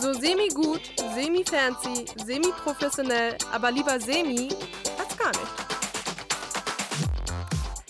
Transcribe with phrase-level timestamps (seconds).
[0.00, 0.80] So semi-gut,
[1.12, 4.48] semi-fancy, semi-professionell, aber lieber semi
[4.96, 5.52] als gar nicht.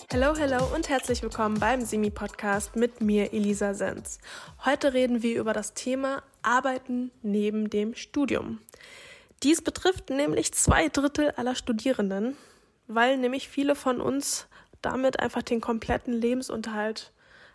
[0.09, 4.17] Hello, hello und herzlich willkommen beim Semi-Podcast mit mir, Elisa Senz.
[4.65, 8.57] Heute reden wir über das Thema Arbeiten neben dem Studium.
[9.43, 12.35] Dies betrifft nämlich zwei Drittel aller Studierenden,
[12.87, 14.47] weil nämlich viele von uns
[14.81, 17.11] damit einfach den kompletten Lebensunterhalt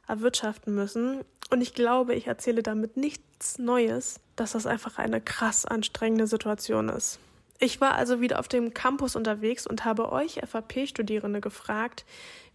[0.07, 1.25] erwirtschaften müssen.
[1.55, 6.89] Und ich glaube, ich erzähle damit nichts Neues, dass das einfach eine krass anstrengende Situation
[6.89, 7.21] ist.
[7.61, 12.07] Ich war also wieder auf dem Campus unterwegs und habe euch FAP-Studierende gefragt,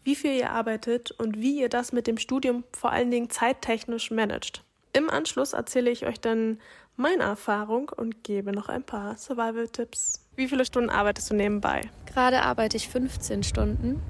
[0.03, 4.12] wie viel ihr arbeitet und wie ihr das mit dem Studium vor allen Dingen zeittechnisch
[4.12, 4.66] managt.
[4.91, 6.59] Im Anschluss erzähle ich euch dann
[6.97, 10.25] meine Erfahrung und gebe noch ein paar Survival-Tipps.
[10.39, 11.81] Wie viele Stunden arbeitest du nebenbei?
[12.05, 14.02] Gerade arbeite ich 15 Stunden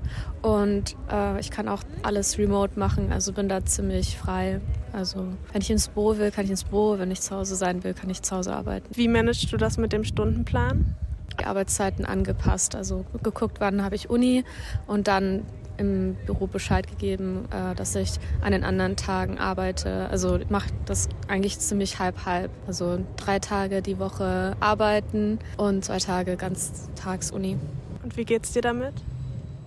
[0.44, 4.62] und äh, ich kann auch alles remote machen, also bin da ziemlich frei.
[4.94, 7.84] Also wenn ich ins Büro will, kann ich ins Büro, wenn ich zu Hause sein
[7.84, 8.96] will, kann ich zu Hause arbeiten.
[8.96, 10.94] Wie managst du das mit dem Stundenplan?
[11.40, 14.44] Die Arbeitszeiten angepasst, also geguckt, wann habe ich Uni
[14.86, 15.48] und dann
[15.80, 20.10] im Büro Bescheid gegeben, äh, dass ich an den anderen Tagen arbeite.
[20.10, 22.52] Also ich mache das eigentlich ziemlich halb-halb.
[22.68, 27.58] Also drei Tage die Woche arbeiten und zwei Tage ganz tags Uni.
[28.04, 28.94] Und wie geht's dir damit?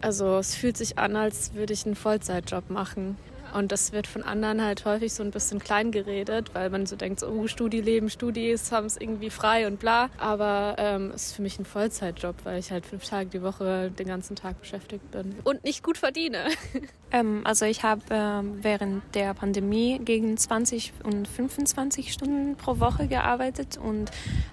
[0.01, 3.17] Also es fühlt sich an, als würde ich einen Vollzeitjob machen.
[3.53, 6.97] Und das wird von anderen halt häufig so ein bisschen klein geredet, weil man so
[6.97, 10.11] denkt, so, oh, Studieleben, Studis haben es irgendwie frei und bla.
[10.19, 13.91] Aber ähm, es ist für mich ein Vollzeitjob, weil ich halt fünf Tage die Woche
[13.91, 16.47] den ganzen Tag beschäftigt bin und nicht gut verdiene.
[17.15, 23.07] Ähm, also ich habe ähm, während der Pandemie gegen 20 und 25 Stunden pro Woche
[23.07, 24.11] gearbeitet und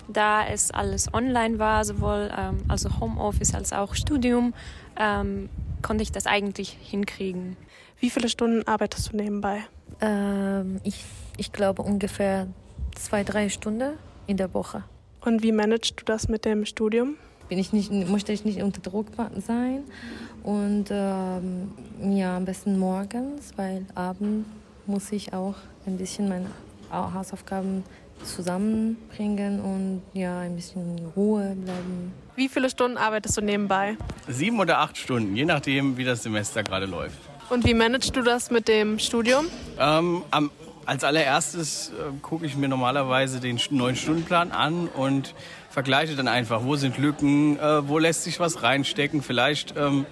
[0.10, 4.54] da es alles online war, sowohl ähm, also Homeoffice als auch Studium,
[4.98, 5.48] ähm,
[5.82, 7.56] konnte ich das eigentlich hinkriegen.
[8.00, 9.64] Wie viele Stunden arbeitest du nebenbei?
[10.00, 11.04] Ähm, ich,
[11.38, 12.48] ich glaube ungefähr
[12.96, 13.94] zwei, drei Stunden
[14.26, 14.84] in der Woche.
[15.22, 17.16] Und wie managst du das mit dem Studium?
[17.50, 19.08] Bin ich nicht, möchte ich nicht unter Druck
[19.46, 19.84] sein
[20.44, 21.72] und ähm,
[22.16, 24.48] ja, am besten morgens, weil abends
[24.86, 26.46] muss ich auch ein bisschen meine
[26.92, 27.84] Hausaufgaben
[28.24, 32.14] zusammenbringen und ja, ein bisschen Ruhe bleiben.
[32.36, 33.98] Wie viele Stunden arbeitest du nebenbei?
[34.28, 37.18] Sieben oder acht Stunden, je nachdem, wie das Semester gerade läuft.
[37.50, 39.48] Und wie managst du das mit dem Studium?
[39.80, 40.52] Ähm, am,
[40.86, 45.34] als allererstes äh, gucke ich mir normalerweise den neuen Stundenplan an und
[45.70, 49.22] vergleiche dann einfach, wo sind Lücken, äh, wo lässt sich was reinstecken.
[49.22, 50.06] Vielleicht ähm,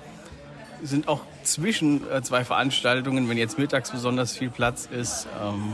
[0.81, 5.73] sind auch zwischen äh, zwei Veranstaltungen, wenn jetzt mittags besonders viel Platz ist, ähm,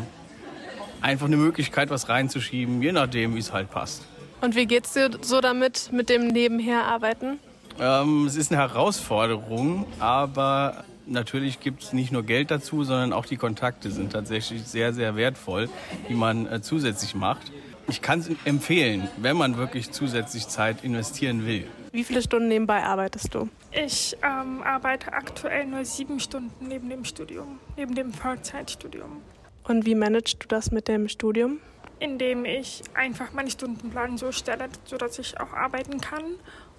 [1.01, 4.03] einfach eine Möglichkeit, was reinzuschieben, je nachdem, wie es halt passt.
[4.41, 7.39] Und wie geht's dir so damit, mit dem Nebenherarbeiten?
[7.79, 13.25] Ähm, es ist eine Herausforderung, aber natürlich gibt es nicht nur Geld dazu, sondern auch
[13.25, 15.69] die Kontakte sind tatsächlich sehr, sehr wertvoll,
[16.09, 17.51] die man äh, zusätzlich macht.
[17.87, 21.67] Ich kann es empfehlen, wenn man wirklich zusätzlich Zeit investieren will.
[21.91, 23.49] Wie viele Stunden nebenbei arbeitest du?
[23.71, 29.21] Ich ähm, arbeite aktuell nur sieben Stunden neben dem Studium, neben dem Vollzeitstudium.
[29.65, 31.59] Und wie managst du das mit dem Studium?
[31.99, 36.23] Indem ich einfach meinen Stundenplan so stelle, sodass ich auch arbeiten kann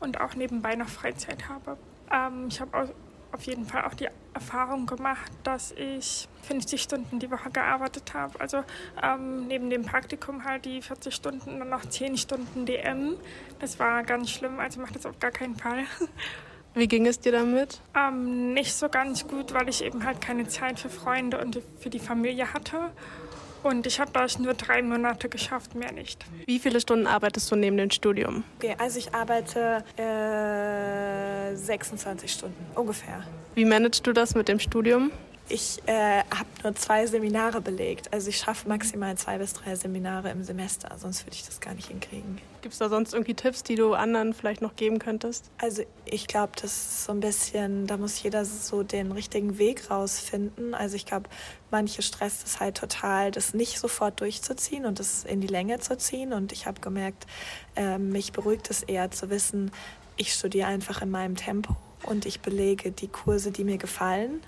[0.01, 1.77] und auch nebenbei noch Freizeit habe.
[2.11, 2.89] Ähm, ich habe
[3.35, 8.41] auf jeden Fall auch die Erfahrung gemacht, dass ich 50 Stunden die Woche gearbeitet habe.
[8.41, 8.63] Also
[9.03, 13.17] ähm, neben dem Praktikum halt die 40 Stunden und noch 10 Stunden DM.
[13.59, 15.85] Das war ganz schlimm, also mache das auf gar keinen Fall.
[16.75, 17.81] Wie ging es dir damit?
[17.97, 21.91] Ähm, nicht so ganz gut, weil ich eben halt keine Zeit für Freunde und für
[21.91, 22.91] die Familie hatte.
[23.65, 26.23] Und ich habe das nur drei Monate geschafft, mehr nicht.
[26.45, 28.45] Wie viele Stunden arbeitest du neben dem Studium?
[28.59, 31.24] Okay, also ich arbeite äh,
[31.55, 33.25] 26 Stunden ungefähr.
[33.55, 35.11] Wie managst du das mit dem Studium?
[35.47, 38.11] Ich äh, habe nur zwei Seminare belegt.
[38.15, 41.75] Also ich schaffe maximal zwei bis drei Seminare im Semester, sonst würde ich das gar
[41.75, 42.41] nicht hinkriegen.
[42.63, 45.51] Gibt es da sonst irgendwie Tipps, die du anderen vielleicht noch geben könntest?
[45.59, 49.91] Also ich glaube, das ist so ein bisschen, da muss jeder so den richtigen Weg
[49.91, 50.75] rausfinden.
[50.75, 51.29] Also ich glaube,
[51.71, 55.99] manche stresst es halt total, das nicht sofort durchzuziehen und das in die Länge zu
[55.99, 56.33] ziehen.
[56.33, 57.27] Und ich habe gemerkt,
[57.77, 59.73] äh, mich beruhigt es eher zu wissen,
[60.17, 64.41] ich studiere einfach in meinem Tempo und ich belege die Kurse, die mir gefallen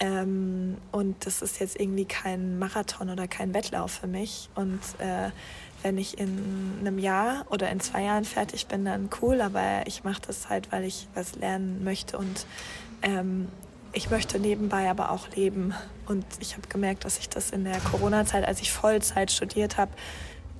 [0.00, 4.48] ähm, und das ist jetzt irgendwie kein Marathon oder kein Wettlauf für mich.
[4.54, 5.30] Und äh,
[5.82, 9.40] wenn ich in einem Jahr oder in zwei Jahren fertig bin, dann cool.
[9.40, 12.16] Aber ich mache das halt, weil ich was lernen möchte.
[12.16, 12.46] Und
[13.02, 13.48] ähm,
[13.92, 15.74] ich möchte nebenbei aber auch leben.
[16.06, 19.90] Und ich habe gemerkt, dass ich das in der Corona-Zeit, als ich Vollzeit studiert habe,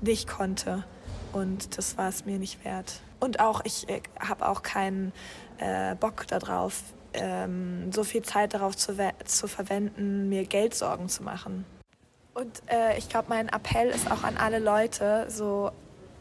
[0.00, 0.85] nicht konnte.
[1.33, 3.03] Und das war es mir nicht wert.
[3.20, 5.12] Und auch, ich äh, habe auch keinen
[5.59, 6.82] äh, Bock darauf,
[7.15, 8.94] ähm, so viel Zeit darauf zu,
[9.25, 11.65] zu verwenden, mir Geldsorgen zu machen.
[12.35, 15.73] Und äh, ich glaube, mein Appell ist auch an alle Leute, so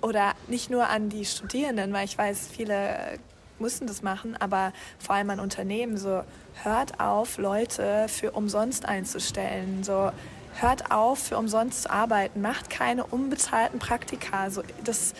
[0.02, 3.20] oder nicht nur an die Studierenden, weil ich weiß, viele
[3.60, 6.24] mussten das machen, aber vor allem an Unternehmen, so
[6.64, 10.12] hört auf, Leute für umsonst einzustellen, so
[10.60, 14.50] hört auf, für umsonst zu arbeiten, macht keine unbezahlten Praktika.
[14.50, 15.14] So, das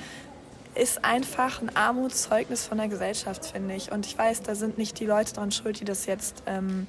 [0.78, 3.92] ist einfach ein Armutszeugnis von der Gesellschaft, finde ich.
[3.92, 6.88] Und ich weiß, da sind nicht die Leute dran schuld, die das jetzt ähm,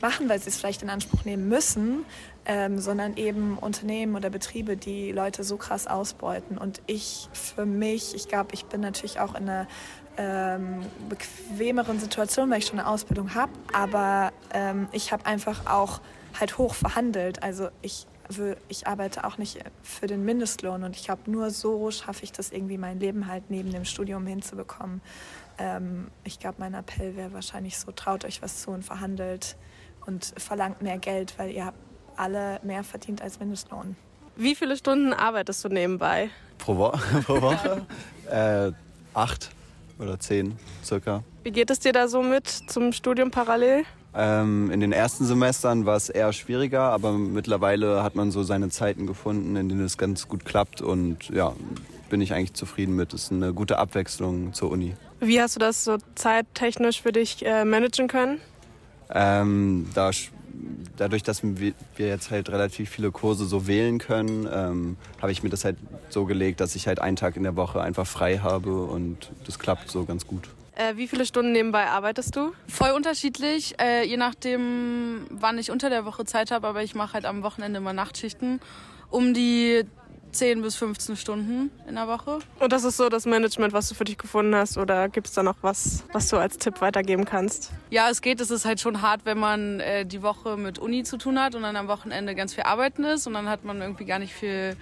[0.00, 2.04] machen, weil sie es vielleicht in Anspruch nehmen müssen,
[2.46, 6.58] ähm, sondern eben Unternehmen oder Betriebe, die Leute so krass ausbeuten.
[6.58, 9.66] Und ich für mich, ich glaube, ich bin natürlich auch in einer
[10.16, 16.00] ähm, bequemeren Situation, weil ich schon eine Ausbildung habe, aber ähm, ich habe einfach auch
[16.38, 17.42] halt hoch verhandelt.
[17.42, 18.06] Also ich
[18.68, 22.50] ich arbeite auch nicht für den Mindestlohn und ich glaube, nur so schaffe ich das
[22.52, 25.00] irgendwie, mein Leben halt neben dem Studium hinzubekommen.
[25.58, 29.56] Ähm, ich glaube, mein Appell wäre wahrscheinlich so, traut euch was zu und verhandelt
[30.06, 31.78] und verlangt mehr Geld, weil ihr habt
[32.16, 33.96] alle mehr verdient als Mindestlohn.
[34.36, 36.30] Wie viele Stunden arbeitest du nebenbei?
[36.58, 36.90] Pro, Wo
[37.24, 37.86] pro Woche?
[38.30, 38.72] äh,
[39.14, 39.50] acht
[39.98, 41.22] oder zehn circa.
[41.42, 43.84] Wie geht es dir da so mit zum Studium parallel?
[44.14, 48.70] Ähm, in den ersten Semestern war es eher schwieriger, aber mittlerweile hat man so seine
[48.70, 51.54] Zeiten gefunden, in denen es ganz gut klappt und ja,
[52.08, 53.12] bin ich eigentlich zufrieden mit.
[53.12, 54.94] Es ist eine gute Abwechslung zur Uni.
[55.20, 58.40] Wie hast du das so zeittechnisch für dich äh, managen können?
[59.10, 60.10] Ähm, da,
[60.96, 65.50] dadurch, dass wir jetzt halt relativ viele Kurse so wählen können, ähm, habe ich mir
[65.50, 65.76] das halt
[66.08, 69.58] so gelegt, dass ich halt einen Tag in der Woche einfach frei habe und das
[69.58, 70.48] klappt so ganz gut.
[70.78, 72.52] Äh, wie viele Stunden nebenbei arbeitest du?
[72.68, 77.14] Voll unterschiedlich, äh, je nachdem, wann ich unter der Woche Zeit habe, aber ich mache
[77.14, 78.60] halt am Wochenende immer Nachtschichten.
[79.10, 79.84] Um die
[80.32, 82.38] 10 bis 15 Stunden in der Woche.
[82.58, 84.78] Und das ist so das Management, was du für dich gefunden hast?
[84.78, 87.72] Oder gibt es da noch was, was du als Tipp weitergeben kannst?
[87.90, 88.40] Ja, es geht.
[88.40, 91.54] Es ist halt schon hart, wenn man äh, die Woche mit Uni zu tun hat
[91.54, 94.34] und dann am Wochenende ganz viel arbeiten ist und dann hat man irgendwie gar nicht
[94.34, 94.76] viel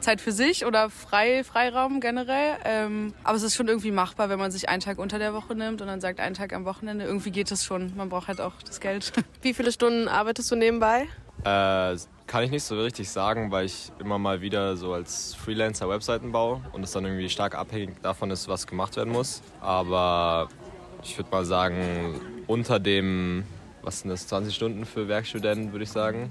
[0.00, 2.56] Zeit für sich oder frei, Freiraum generell.
[2.64, 5.54] Ähm, aber es ist schon irgendwie machbar, wenn man sich einen Tag unter der Woche
[5.54, 7.04] nimmt und dann sagt, einen Tag am Wochenende.
[7.04, 7.96] Irgendwie geht es schon.
[7.96, 9.12] Man braucht halt auch das Geld.
[9.42, 11.08] Wie viele Stunden arbeitest du nebenbei?
[11.44, 11.96] Äh,
[12.28, 16.30] kann ich nicht so richtig sagen, weil ich immer mal wieder so als Freelancer Webseiten
[16.30, 19.42] baue und es dann irgendwie stark abhängig davon ist, was gemacht werden muss.
[19.60, 20.48] Aber
[21.02, 23.44] ich würde mal sagen, unter dem,
[23.82, 26.30] was sind das, 20 Stunden für Werkstudenten, würde ich sagen,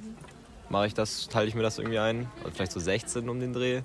[0.69, 2.27] mache ich das, teile ich mir das irgendwie ein.
[2.43, 3.81] Also vielleicht so 16 um den Dreh.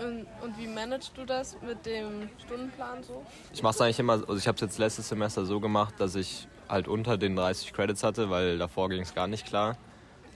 [0.00, 3.24] Und, und, wie managst du das mit dem Stundenplan so?
[3.52, 6.16] Ich mache es eigentlich immer, also ich habe es jetzt letztes Semester so gemacht, dass
[6.16, 9.76] ich halt unter den 30 Credits hatte, weil davor ging es gar nicht klar.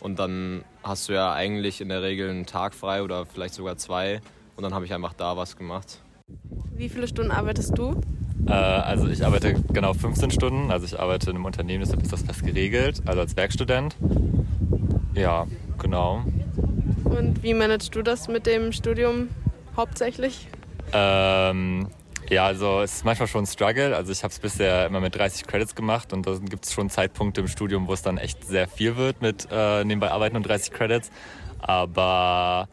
[0.01, 3.77] Und dann hast du ja eigentlich in der Regel einen Tag frei oder vielleicht sogar
[3.77, 4.21] zwei.
[4.57, 6.01] Und dann habe ich einfach da was gemacht.
[6.75, 8.01] Wie viele Stunden arbeitest du?
[8.47, 10.71] Äh, also ich arbeite genau 15 Stunden.
[10.71, 13.97] Also ich arbeite in einem Unternehmen, deshalb ist das fest geregelt, also als Werkstudent.
[15.15, 15.47] Ja,
[15.79, 16.23] genau.
[17.05, 19.29] Und wie managst du das mit dem Studium
[19.77, 20.49] hauptsächlich?
[20.93, 21.89] Ähm,
[22.31, 23.97] ja, also es ist manchmal schon ein Struggle.
[23.97, 26.91] Also ich habe es bisher immer mit 30 Credits gemacht und da gibt es schon
[26.91, 30.47] Zeitpunkte im Studium, wo es dann echt sehr viel wird mit äh, nebenbei arbeiten und
[30.47, 31.11] 30 Credits.
[31.61, 32.69] Aber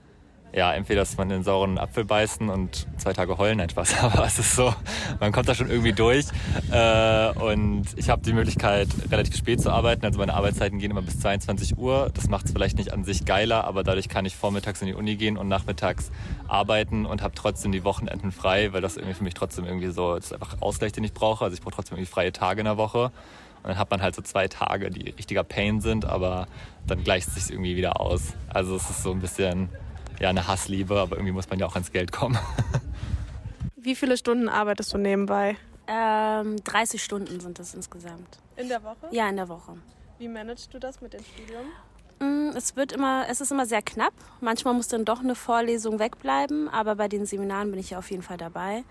[0.55, 4.39] ja, entweder dass man den sauren Apfel beißen und zwei Tage heulen etwas, aber es
[4.39, 4.73] ist so,
[5.19, 6.25] man kommt da schon irgendwie durch.
[6.71, 10.05] Äh, und ich habe die Möglichkeit, relativ spät zu arbeiten.
[10.05, 12.09] Also meine Arbeitszeiten gehen immer bis 22 Uhr.
[12.13, 14.93] Das macht es vielleicht nicht an sich geiler, aber dadurch kann ich vormittags in die
[14.93, 16.09] Uni gehen und nachmittags
[16.47, 20.15] arbeiten und habe trotzdem die Wochenenden frei, weil das irgendwie für mich trotzdem irgendwie so,
[20.15, 21.43] das ist einfach Ausgleich, den ich brauche.
[21.43, 23.11] Also ich brauche trotzdem irgendwie freie Tage in der Woche.
[23.63, 26.47] Und dann hat man halt so zwei Tage, die richtiger Pain sind, aber
[26.87, 28.33] dann gleicht es sich irgendwie wieder aus.
[28.47, 29.69] Also es ist so ein bisschen
[30.19, 32.37] ja, eine Hassliebe, aber irgendwie muss man ja auch ans Geld kommen.
[33.75, 35.57] Wie viele Stunden arbeitest du nebenbei?
[35.87, 38.39] Ähm, 30 Stunden sind das insgesamt.
[38.57, 39.07] In der Woche?
[39.11, 39.77] Ja, in der Woche.
[40.17, 41.65] Wie managst du das mit dem Studium?
[42.19, 44.13] Mm, es wird immer, es ist immer sehr knapp.
[44.41, 48.09] Manchmal muss dann doch eine Vorlesung wegbleiben, aber bei den Seminaren bin ich ja auf
[48.09, 48.83] jeden Fall dabei.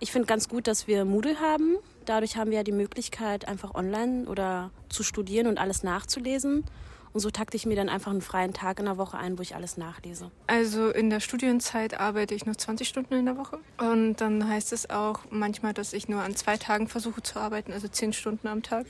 [0.00, 1.76] Ich finde ganz gut, dass wir Moodle haben.
[2.06, 6.64] Dadurch haben wir ja die Möglichkeit, einfach online oder zu studieren und alles nachzulesen.
[7.12, 9.42] Und so takte ich mir dann einfach einen freien Tag in der Woche ein, wo
[9.42, 10.30] ich alles nachlese.
[10.46, 13.58] Also in der Studienzeit arbeite ich nur 20 Stunden in der Woche.
[13.78, 17.72] Und dann heißt es auch manchmal, dass ich nur an zwei Tagen versuche zu arbeiten,
[17.72, 18.86] also 10 Stunden am Tag,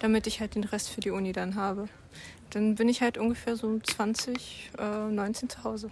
[0.00, 1.88] damit ich halt den Rest für die Uni dann habe.
[2.50, 5.90] Dann bin ich halt ungefähr so um 20, äh, 19 zu Hause.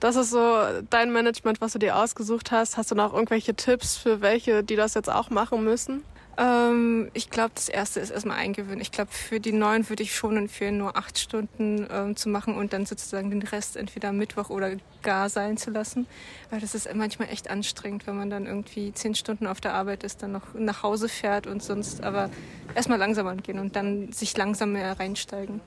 [0.00, 0.58] Das ist so
[0.90, 2.76] dein Management, was du dir ausgesucht hast.
[2.76, 6.02] Hast du noch irgendwelche Tipps für welche, die das jetzt auch machen müssen?
[6.38, 8.80] Ähm, ich glaube, das erste ist erstmal eingewöhnen.
[8.80, 12.56] Ich glaube, für die neuen würde ich schon empfehlen, nur acht Stunden ähm, zu machen
[12.56, 16.06] und dann sozusagen den Rest entweder Mittwoch oder gar sein zu lassen.
[16.50, 20.04] Weil das ist manchmal echt anstrengend, wenn man dann irgendwie zehn Stunden auf der Arbeit
[20.04, 22.02] ist, dann noch nach Hause fährt und sonst.
[22.02, 22.30] Aber
[22.74, 25.60] erstmal langsam angehen und dann sich langsam mehr reinsteigen.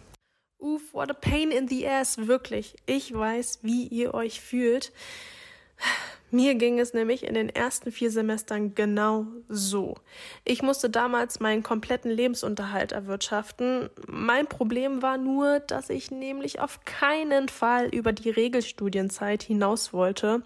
[0.57, 2.75] Uff, what a pain in the ass, wirklich.
[2.87, 4.91] Ich weiß, wie ihr euch fühlt.
[6.35, 9.95] Mir ging es nämlich in den ersten vier Semestern genau so.
[10.43, 13.89] Ich musste damals meinen kompletten Lebensunterhalt erwirtschaften.
[14.05, 20.41] Mein Problem war nur, dass ich nämlich auf keinen Fall über die Regelstudienzeit hinaus wollte.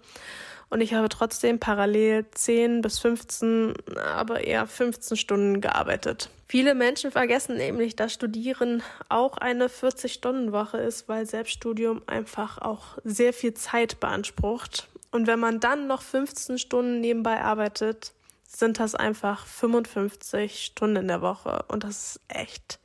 [0.68, 6.30] Und ich habe trotzdem parallel 10 bis 15, aber eher 15 Stunden gearbeitet.
[6.46, 13.32] Viele Menschen vergessen nämlich, dass Studieren auch eine 40-Stunden-Woche ist, weil Selbststudium einfach auch sehr
[13.32, 14.88] viel Zeit beansprucht.
[15.10, 18.12] Und wenn man dann noch 15 Stunden nebenbei arbeitet,
[18.46, 21.64] sind das einfach 55 Stunden in der Woche.
[21.68, 22.78] Und das ist echt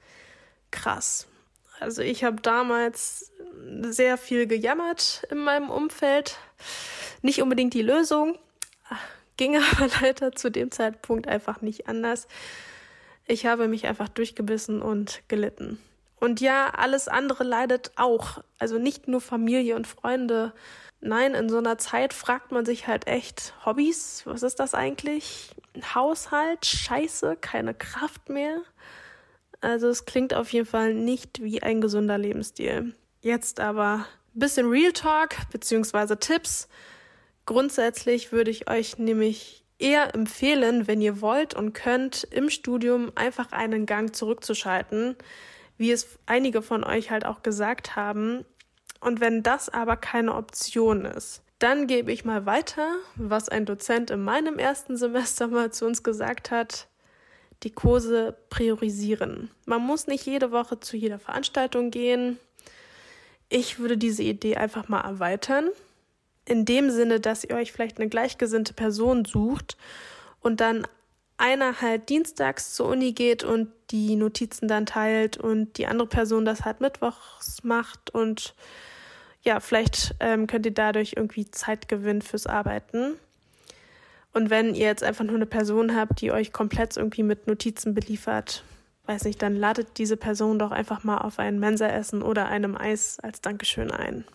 [0.72, 1.28] krass.
[1.80, 3.32] Also ich habe damals
[3.82, 6.38] sehr viel gejammert in meinem Umfeld.
[7.22, 8.38] Nicht unbedingt die Lösung,
[9.38, 12.28] ging aber leider zu dem Zeitpunkt einfach nicht anders.
[13.28, 15.80] Ich habe mich einfach durchgebissen und gelitten.
[16.20, 18.44] Und ja, alles andere leidet auch.
[18.58, 20.54] Also nicht nur Familie und Freunde.
[21.02, 25.52] Nein, in so einer Zeit fragt man sich halt echt, Hobbys, was ist das eigentlich?
[25.94, 28.62] Haushalt, scheiße, keine Kraft mehr.
[29.62, 32.96] Also es klingt auf jeden Fall nicht wie ein gesunder Lebensstil.
[33.22, 36.16] Jetzt aber ein bisschen Real Talk bzw.
[36.16, 36.68] Tipps.
[37.46, 43.52] Grundsätzlich würde ich euch nämlich eher empfehlen, wenn ihr wollt und könnt, im Studium einfach
[43.52, 45.16] einen Gang zurückzuschalten,
[45.78, 48.46] wie es einige von euch halt auch gesagt haben.
[49.00, 54.12] Und wenn das aber keine Option ist, dann gebe ich mal weiter, was ein Dozent
[54.12, 56.88] in meinem ersten Semester mal zu uns gesagt hat.
[57.64, 59.50] Die Kurse priorisieren.
[59.66, 62.38] Man muss nicht jede Woche zu jeder Veranstaltung gehen.
[63.48, 65.70] Ich würde diese Idee einfach mal erweitern
[66.46, 69.78] in dem Sinne, dass ihr euch vielleicht eine gleichgesinnte Person sucht
[70.42, 70.88] und dann
[71.38, 76.46] einer halt dienstags zur Uni geht und die Notizen dann teilt und die andere Person
[76.46, 78.56] das halt mittwochs macht und
[79.44, 83.14] ja, vielleicht ähm, könnt ihr dadurch irgendwie Zeit gewinnen fürs Arbeiten.
[84.34, 87.94] Und wenn ihr jetzt einfach nur eine Person habt, die euch komplett irgendwie mit Notizen
[87.94, 88.64] beliefert,
[89.06, 93.20] weiß nicht, dann ladet diese Person doch einfach mal auf ein Mensaessen oder einem Eis
[93.22, 94.26] als Dankeschön ein.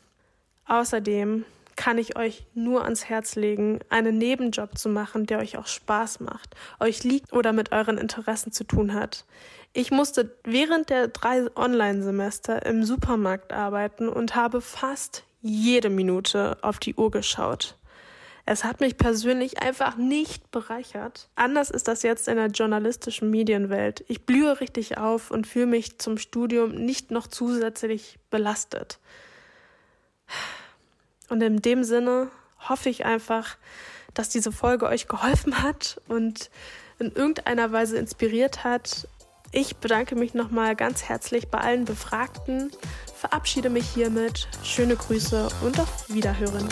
[0.66, 1.44] Außerdem
[1.76, 6.20] kann ich euch nur ans Herz legen, einen Nebenjob zu machen, der euch auch Spaß
[6.20, 9.24] macht, euch liegt oder mit euren Interessen zu tun hat.
[9.72, 16.78] Ich musste während der drei Online-Semester im Supermarkt arbeiten und habe fast jede Minute auf
[16.78, 17.76] die Uhr geschaut.
[18.46, 21.28] Es hat mich persönlich einfach nicht bereichert.
[21.36, 24.04] Anders ist das jetzt in der journalistischen Medienwelt.
[24.08, 28.98] Ich blühe richtig auf und fühle mich zum Studium nicht noch zusätzlich belastet.
[31.30, 32.28] Und in dem Sinne
[32.68, 33.56] hoffe ich einfach,
[34.12, 36.50] dass diese Folge euch geholfen hat und
[36.98, 39.08] in irgendeiner Weise inspiriert hat.
[39.52, 42.70] Ich bedanke mich nochmal ganz herzlich bei allen Befragten,
[43.14, 44.48] verabschiede mich hiermit.
[44.62, 46.68] Schöne Grüße und auf Wiederhören.